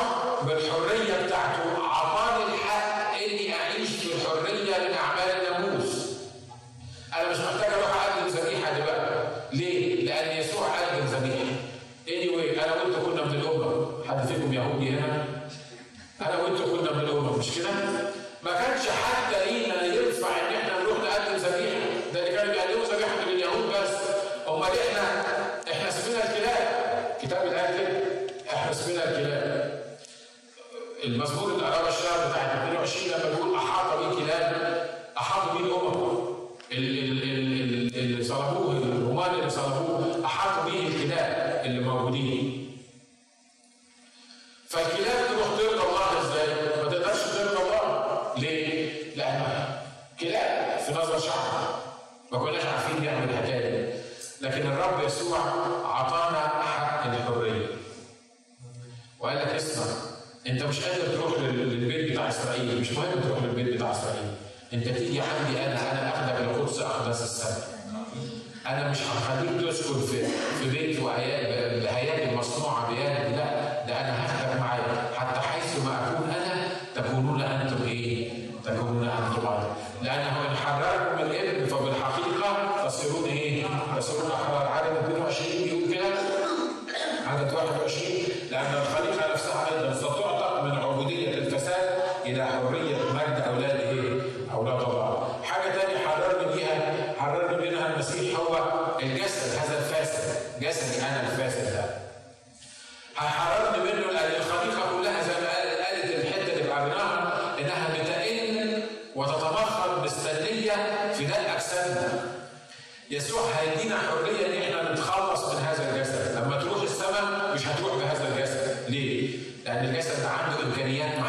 لأن 119.79 119.89
الجسد 119.89 120.25
عنده 120.25 120.63
إمكانيات 120.63 121.19
محدوده. 121.19 121.28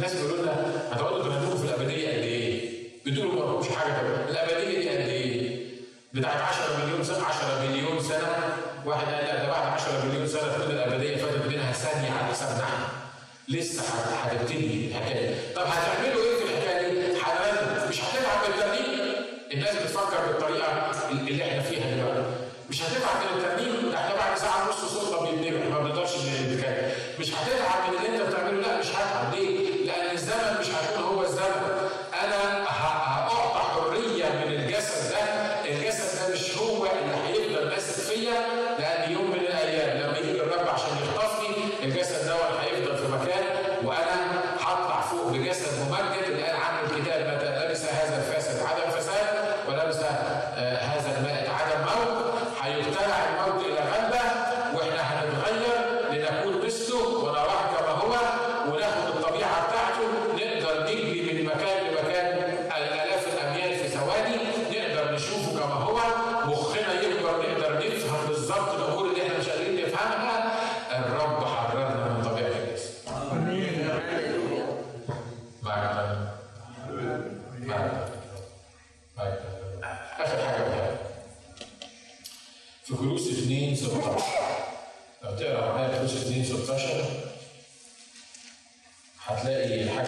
الناس 0.00 0.14
بيقولوا 0.14 0.42
لنا 0.42 0.52
هتقعدوا 0.92 1.22
تهنوكم 1.22 1.56
في 1.56 1.64
الأبدية 1.64 2.08
قد 2.08 2.22
إيه؟ 2.22 2.70
بتقولوا 3.06 3.34
برضه 3.34 3.58
مش 3.60 3.68
حاجة 3.76 3.92
طبعا 3.92 4.28
الأبدية 4.30 4.78
دي 4.80 4.88
قد 4.88 4.96
إيه؟ 5.08 5.66
بتاعت 6.14 6.40
10 6.42 6.84
مليون 6.84 7.04
سنة 7.04 7.24
10 7.24 7.68
مليون 7.68 8.02
سنة 8.02 8.56
واحد 8.86 9.06
قال 9.06 9.24
لا 9.24 9.42
ده 9.42 9.48
بعد 9.48 9.66
10 9.72 10.04
مليون 10.08 10.26
سنة 10.26 10.40
تقول 10.58 10.70
الأبدية 10.70 11.16
فاتت 11.16 11.46
منها 11.46 11.72
ثانية 11.72 12.10
على 12.10 12.24
حسابنا 12.26 12.64
إحنا 12.64 12.86
لسه 13.48 13.82
هتبتدي 14.24 14.69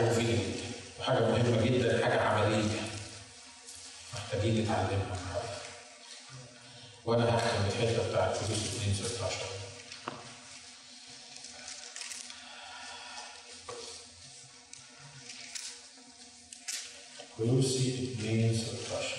توفيق 0.08 0.38
وحاجة 1.00 1.20
مهمة 1.20 1.62
جدا 1.64 2.04
حاجة 2.04 2.20
عملية. 2.20 2.80
محتاجين 4.14 4.62
نتعلمها. 4.64 5.18
وأنا 7.04 7.36
هختم 7.36 7.64
الحتة 7.66 8.08
بتاعت 8.10 8.36
فلوس 8.36 8.58
2 8.76 8.94
16 8.94 9.36
كلوسي 17.38 18.12
2 18.18 18.54
16 18.54 19.16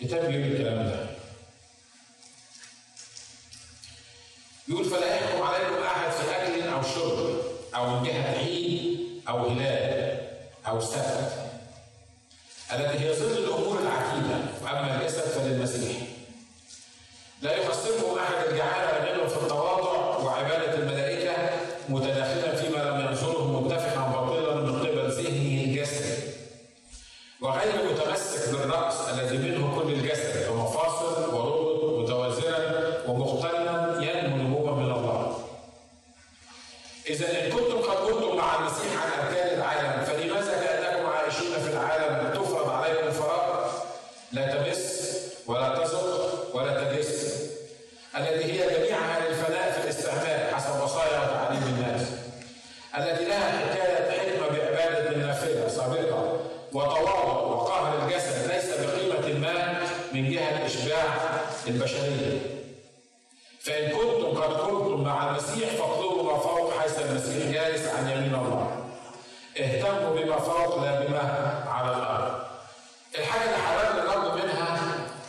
الكتاب 0.00 0.26
بيقول 0.28 0.52
الكلام 0.52 0.86
ده. 0.86 1.03
أو 9.34 9.46
هلال 9.48 10.18
أو 10.68 10.80
سفر 10.80 11.20
التي 12.72 12.98
هي 12.98 13.14
ظل 13.14 13.38
الأمور 13.44 13.78
العتيدة 13.78 14.36
وأما 14.64 15.03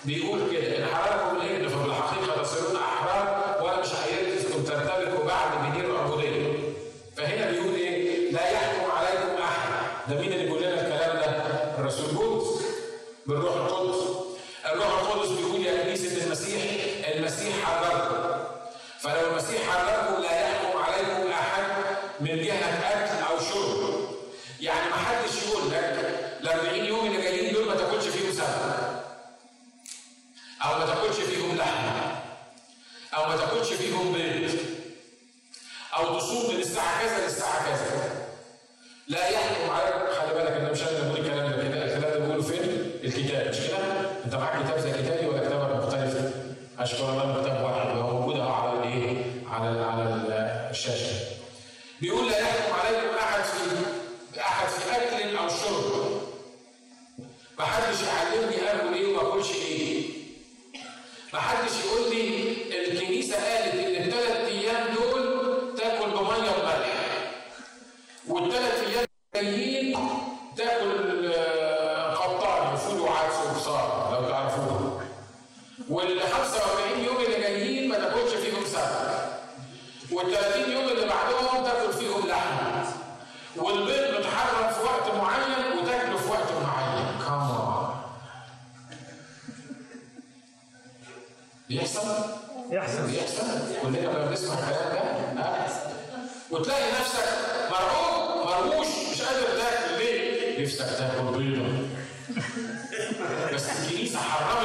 Digo, 0.05 0.34
الكنيسه 103.71 104.19
حرمت 104.19 104.64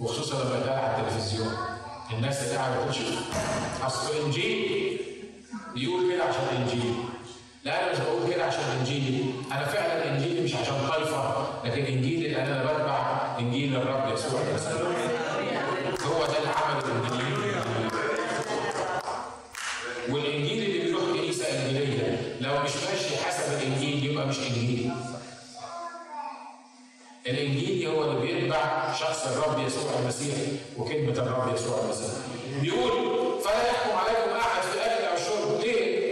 وخصوصا 0.00 0.44
لما 0.44 0.70
على 0.70 0.96
التلفزيون. 1.02 1.52
الناس 2.12 2.42
اللي 2.42 2.56
قاعدة 2.56 2.86
بتشوف 2.86 3.14
أصل 3.86 4.12
انجيل 4.24 4.98
بيقول 5.74 6.12
كده 6.12 6.24
عشان 6.24 6.56
انجيل 6.56 6.94
لا 7.64 7.82
أنا 7.84 7.92
مش 7.92 7.98
بقول 7.98 8.32
كده 8.34 8.44
عشان 8.44 8.60
انجيلي 8.78 9.24
أنا 9.52 9.64
فعلا 9.64 10.12
انجيلي 10.12 10.40
مش 10.40 10.54
عشان 10.54 10.74
طائفه 10.88 11.46
لكن 11.64 11.84
انجيلي 11.84 12.28
لأن 12.28 12.46
أنا 12.46 12.72
بتبع 12.72 13.20
انجيل 13.38 13.76
الرب 13.76 14.12
يسوع. 14.14 14.40
المسيح 14.40 14.72
هو 16.06 16.26
ده 16.26 16.38
اللي 16.38 16.48
الرب 29.32 29.66
يسوع 29.66 29.90
المسيح 30.02 30.34
وكلمة 30.78 31.12
الرب 31.12 31.54
يسوع 31.54 31.78
المسيح 31.84 32.10
بيقول 32.60 32.92
فلا 33.44 33.66
يحكم 33.70 33.96
عليكم 33.96 34.30
أحد 34.38 34.62
في 34.62 34.78
أكل 34.86 35.04
أو 35.04 35.16
شرب 35.16 35.60
ليه؟ 35.60 36.06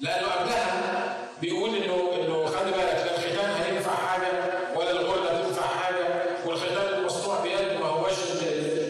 لأنه 0.00 0.26
قبلها 0.26 1.16
بيقول 1.40 1.70
إنه 1.76 1.94
إنه 2.14 2.46
خلي 2.46 2.70
بالك 2.70 3.06
لا 3.06 3.16
الختان 3.16 3.50
هينفع 3.50 3.94
حاجة 3.94 4.32
ولا 4.76 4.90
الغلة 4.90 5.42
تنفع 5.42 5.62
حاجة 5.66 6.06
والختان 6.46 6.98
المصنوع 6.98 7.40
بيد 7.42 7.80
ما 7.80 7.86
هوش 7.86 8.12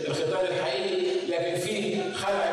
الختان 0.08 0.46
الحقيقي 0.46 1.26
لكن 1.26 1.60
فيه 1.60 2.12
خلع 2.14 2.49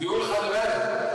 بيقول 0.00 0.22
خلي 0.22 0.48
بالك. 0.48 1.11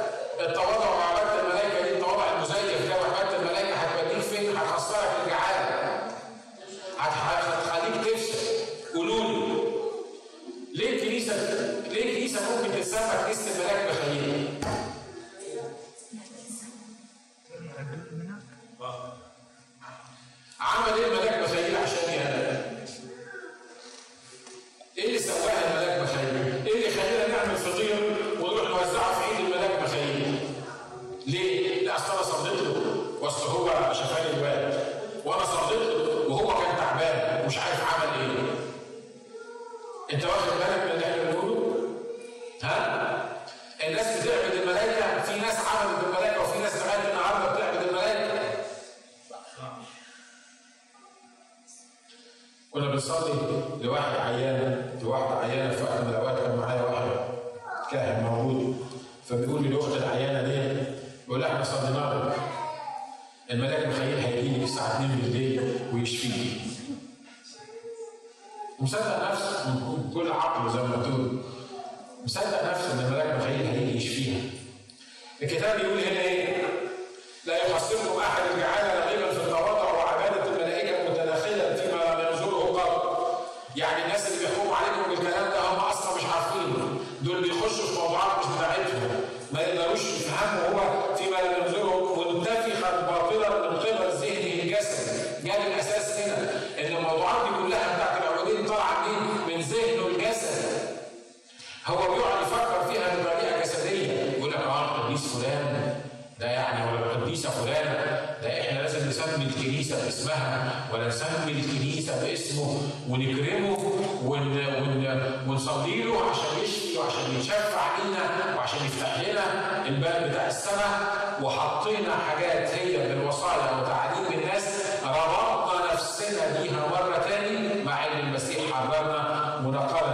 هو 101.87 101.97
بيقعد 102.15 102.41
يفكر 102.41 102.91
فيها 102.91 103.15
بطريقه 103.15 103.61
جسدية. 103.63 104.11
يقول 104.37 104.51
لك 104.51 104.57
آه 104.57 104.95
القديس 104.95 105.27
فلان. 105.27 105.95
ده 106.39 106.45
يعني 106.47 106.91
ولا 106.91 107.05
القديسة 107.05 107.49
فلانة. 107.49 108.21
ده 108.43 108.61
إحنا 108.61 108.79
لازم 108.79 109.09
نسمي 109.09 109.45
الكنيسة 109.45 110.05
باسمها. 110.05 110.73
ولا 110.93 111.07
نسمي 111.07 111.51
الكنيسة 111.51 112.21
باسمه. 112.21 112.81
ونكرمه 113.09 113.77
ون 114.23 114.57
ون 114.57 115.21
ونصلي 115.47 116.03
له 116.03 116.29
عشان 116.29 116.63
يشفي 116.63 116.97
وعشان 116.97 117.35
يتشفع 117.35 117.81
علينا 117.81 118.55
وعشان 118.57 118.85
يفتح 118.85 119.19
لنا 119.19 119.43
الباب 119.87 120.29
بتاع 120.29 120.47
السماء. 120.47 120.99
وحطينا 121.41 122.15
حاجات 122.29 122.73
هي 122.73 123.07
بالوصايا 123.07 123.81
وتعاليم 123.81 124.41
الناس. 124.41 124.63
ربطنا 125.03 125.93
نفسنا 125.93 126.61
بيها 126.61 126.87
مرة 126.91 127.17
تاني 127.29 127.83
مع 127.83 128.05
إن 128.07 128.19
المسيح 128.19 128.71
حررنا. 128.73 129.37
ونقل 129.65 130.06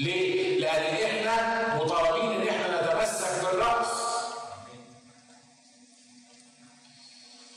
ليه؟ 0.00 0.58
لأن 0.58 0.94
إحنا 1.04 1.76
مطالبين 1.76 2.40
إن 2.40 2.48
إحنا 2.48 2.82
نتمسك 2.82 3.44
بالرأس. 3.44 3.86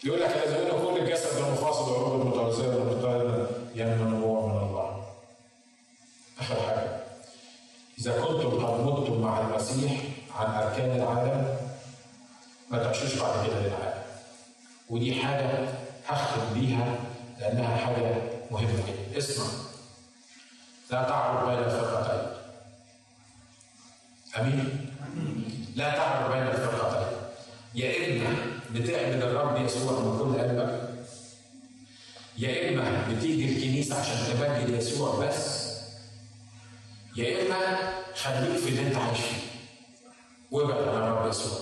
يقول 0.04 0.22
لك 0.22 0.30
إذا 0.30 0.52
زميلنا 0.52 0.86
كل 0.86 0.98
الجسد 0.98 1.38
المفاصل 1.38 1.92
والعروض 1.92 2.22
المتوزعة 2.22 2.66
المختلفة 2.66 3.48
يمن 3.76 4.14
نبوع 4.18 4.46
من 4.48 4.68
الله. 4.68 5.06
آخر 6.40 6.56
حاجة. 6.56 7.04
إذا 8.00 8.22
كنتم 8.22 8.66
قد 8.66 8.80
متم 8.86 9.22
مع 9.22 9.40
المسيح 9.40 9.92
عن 10.36 10.64
أركان 10.64 10.96
العالم 10.96 11.58
ما 12.72 12.84
تمشوش 12.84 13.16
بعد 13.16 13.48
كده 13.48 13.60
للعالم. 13.60 14.04
ودي 14.90 15.16
حاجة 15.16 15.68
هختم 16.08 16.54
بيها 16.54 16.96
لأنها 17.40 17.78
حاجة 17.78 18.16
مهمة 18.52 18.84
جدا. 18.88 19.18
اسمع 19.18 19.46
لا 20.92 21.04
تعبد 21.04 21.50
بين 21.50 21.60
الفرقتين 21.64 22.33
آمين. 24.40 24.90
لا 25.76 25.90
تعمل 25.96 26.34
بين 26.34 26.48
الفرقتين 26.48 27.18
يا 27.76 28.08
إما 28.08 28.36
بتعبد 28.72 29.22
الرب 29.24 29.66
يسوع 29.66 30.00
من 30.00 30.20
كل 30.20 30.42
قلبك 30.42 30.90
يا 32.38 32.70
إما 32.70 33.08
بتيجي 33.12 33.58
الكنيسة 33.58 34.00
عشان 34.00 34.16
تبجد 34.34 34.70
يسوع 34.78 35.26
بس 35.26 35.70
يا 37.16 37.42
إما 37.42 37.78
خليك 38.16 38.58
في 38.60 38.70
اللي 38.70 38.88
أنت 38.88 38.96
عايش 38.96 39.18
فيه. 39.20 39.42
وابعد 40.52 40.88
عن 40.88 41.04
الرب 41.04 41.30
يسوع 41.30 41.60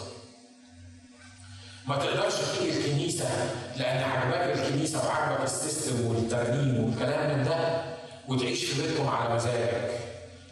ما 1.87 1.95
تقدرش 1.97 2.33
تيجي 2.59 2.77
الكنيسة 2.77 3.29
لأن 3.77 4.03
عجبك 4.03 4.59
الكنيسة 4.59 5.07
وعجبك 5.07 5.43
ال 5.43 5.52
system 5.52 6.05
والترنيم 6.07 6.83
والكلام 6.83 7.37
من 7.37 7.43
ده 7.43 7.83
وتعيش 8.27 8.63
في 8.65 8.81
بيتكم 8.81 9.07
على 9.07 9.35
مزاجك. 9.35 9.91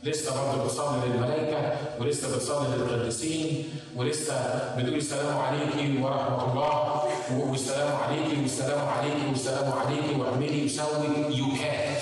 لسه 0.03 0.35
برضه 0.35 0.63
بتصلي 0.63 1.07
للملائكة 1.07 1.77
ولسه 1.99 2.35
بتصلي 2.35 2.77
للقديسين 2.77 3.81
ولسه 3.95 4.35
بتقول 4.77 4.97
السلام 4.97 5.37
عليكي 5.37 6.01
ورحمة 6.01 6.51
الله 6.51 7.03
والسلام 7.31 7.95
عليكي 7.95 8.41
والسلام 8.41 8.87
عليكي 8.87 9.27
والسلام 9.29 9.71
عليكي 9.71 10.15
واعملي 10.21 10.65
وسوي. 10.65 11.35
you 11.37 11.47
can 11.61 11.95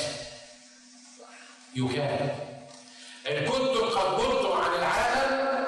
you 1.76 1.88
can 1.88 2.30
إن 3.32 3.45
كنتم 3.45 3.86
قد 3.89 4.20
متم 4.20 4.52
عن 4.52 4.74
العالم 4.80 5.68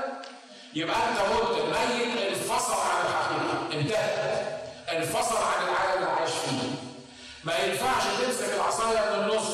يبقى 0.76 0.96
أنت 1.10 1.20
مت. 1.20 1.58
الميت 1.60 2.18
انفصل 2.30 2.74
عن 2.74 3.06
الحقيقة. 3.06 3.80
انتهى. 3.82 4.46
انفصل 4.98 5.36
عن 5.38 5.64
العالم 5.68 6.04
اللي 6.04 6.12
عايش 6.20 6.32
فيه. 6.32 6.70
ما 7.44 7.54
ينفعش 7.58 8.04
تمسك 8.22 8.54
العصاية 8.56 9.00
من 9.18 9.24
النص. 9.24 9.50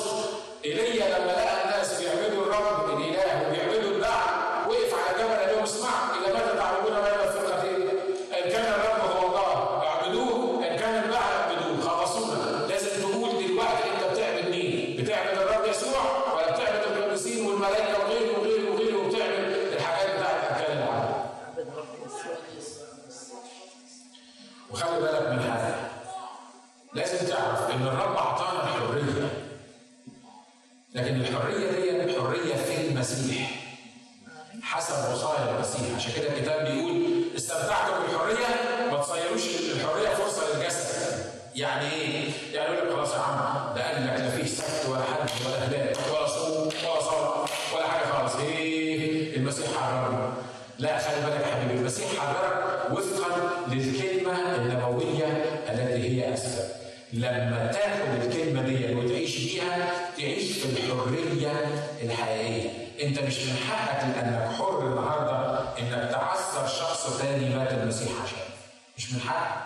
ايليا 0.65 1.19
لما 1.19 1.31
لقى 1.31 1.54
مش 69.05 69.13
من 69.13 69.19
حقك. 69.21 69.63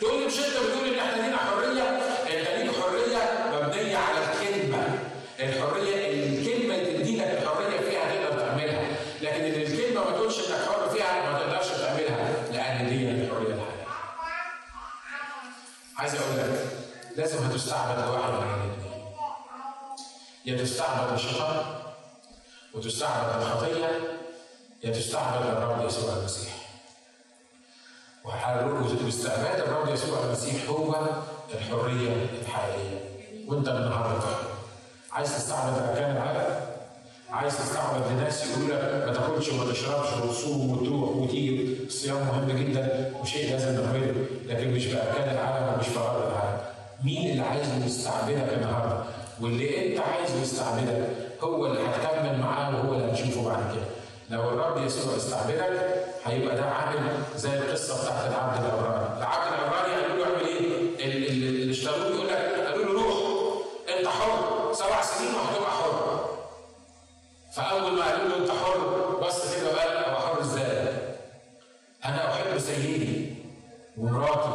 تقول 0.00 0.20
لي 0.20 0.26
مش 0.26 0.38
انت 0.38 0.56
بتقول 0.56 0.88
ان 0.88 0.98
إحنا 0.98 1.22
لينا 1.22 1.36
حرية؟ 1.36 1.82
انت 2.22 2.48
ليك 2.48 2.70
حرية 2.80 3.18
مبنية 3.52 3.96
على 3.96 4.18
الكلمة. 4.18 4.98
الحرية 5.40 5.96
الكلمة 6.12 6.78
تدي 6.78 7.16
لك 7.16 7.26
الحرية 7.42 7.80
فيها 7.80 8.14
تقدر 8.14 8.40
تعملها. 8.40 8.84
لكن 9.22 9.44
ان 9.44 9.60
الكلمة 9.60 10.04
ما 10.04 10.10
تقولش 10.10 10.38
انك 10.38 10.68
حر 10.68 10.88
فيها 10.90 11.30
ما 11.32 11.38
تقدرش 11.38 11.68
تعملها. 11.68 12.32
لأن 12.52 12.88
دي 12.88 13.10
الحرية 13.10 13.54
الحقيقية. 13.54 13.86
عايز 15.96 16.14
أقول 16.14 16.36
لك 16.38 16.66
لازم 17.16 17.38
هتستعبد 17.44 18.04
لواحد 18.06 18.30
من 18.32 18.42
الاثنين 18.42 19.04
يا 20.46 20.56
تستعبد 20.64 21.12
للشيطان 21.12 21.64
وتستعبد 22.74 23.42
للخطيه 23.42 24.00
يا 24.84 24.90
تستعبد 24.90 25.46
للرب 25.46 25.86
يسوع 25.86 26.12
المسيح. 26.16 26.47
واستعباد 29.04 29.60
الرب 29.60 29.88
يسوع 29.94 30.18
المسيح 30.24 30.68
هو 30.68 30.94
الحرية 31.54 32.12
الحقيقية. 32.42 32.98
وانت 33.48 33.68
النهارده 33.68 34.24
عايز 35.12 35.36
تستعبد 35.36 35.78
أركان 35.88 36.16
العالم؟ 36.16 36.60
عايز 37.30 37.58
تستعبد 37.58 38.12
لناس 38.12 38.46
يقولوا 38.46 38.76
لك 38.76 39.06
ما 39.06 39.12
تاكلش 39.12 39.48
وما 39.48 39.72
تشربش 39.72 40.08
وتصوم 40.24 40.70
وتروح 40.70 41.16
وتيجي؟ 41.16 41.76
الصيام 41.86 42.16
مهم 42.16 42.58
جدا 42.58 43.12
وشيء 43.20 43.50
لازم 43.50 43.72
نعمله 43.84 44.14
لكن 44.46 44.70
مش 44.74 44.86
بأركان 44.86 45.28
العالم 45.36 45.74
ومش 45.74 45.88
بغرض 45.88 46.26
العالم. 46.26 46.60
مين 47.04 47.30
اللي 47.30 47.42
عايز 47.42 47.66
يستعبدك 47.86 48.52
النهارده؟ 48.56 49.02
واللي 49.40 49.92
انت 49.92 50.00
عايز 50.00 50.30
يستعبدك 50.42 51.08
هو 51.42 51.66
اللي 51.66 51.80
هتكمل 51.80 52.38
معاه 52.38 52.76
وهو 52.76 52.92
اللي 52.94 53.10
هنشوفه 53.12 53.44
بعد 53.44 53.74
كده. 53.74 53.84
لو 54.30 54.40
الرب 54.48 54.84
يسوع 54.86 55.16
استعبدك 55.16 56.04
هيبقى 56.24 56.56
ده 56.56 56.62
عامل 56.64 57.22
زي 57.36 57.58
القصة 57.58 58.02
بتاعت 58.02 58.30
العبد 58.30 58.64
العبراني، 58.64 59.18
العبد 59.18 59.52
العبراني 59.52 59.94
قالوا 60.02 60.16
له 60.16 60.24
اعمل 60.24 60.46
إيه؟ 60.46 61.04
اللي 61.06 61.70
اشتروه 61.72 62.06
يقول 62.06 62.28
لك 62.28 62.36
قالوا 62.36 62.84
له 62.84 62.92
روح 62.92 63.14
انت 63.98 64.08
حر 64.08 64.72
سبع 64.72 65.02
سنين 65.02 65.34
وهتبقى 65.34 65.70
حر. 65.70 66.28
فأول 67.56 67.92
ما 67.92 68.04
قالوا 68.04 68.28
له 68.28 68.36
انت 68.36 68.50
حر 68.50 68.78
بص 69.22 69.54
كده 69.56 69.70
وقال 69.74 69.88
أنا 69.96 70.18
حر 70.18 70.40
إزاي؟ 70.40 70.88
أنا 72.04 72.32
أحب 72.34 72.58
سيدي 72.58 73.34
ومراتي 73.96 74.48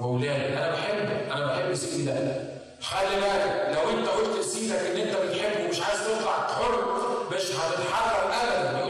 وأولادي، 0.00 0.58
أنا 0.58 0.70
بحب 0.72 1.30
أنا 1.32 1.46
بحب 1.46 1.74
سيدي 1.74 2.04
ده. 2.04 2.42
خلي 2.82 3.16
بالك 3.20 3.74
لو 3.78 3.90
انت 3.98 4.08
قلت 4.08 4.38
لسيدك 4.38 4.76
إن 4.78 4.96
انت 4.96 5.16
بتحبه 5.16 5.64
ومش 5.66 5.80
عايز 5.82 6.00
تطلع 6.00 6.32
حر 6.46 6.92
مش 7.34 7.42
هتتحرر 7.42 8.32
ابدا 8.32 8.81